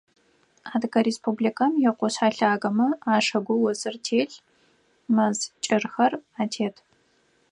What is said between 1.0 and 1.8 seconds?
Республикэм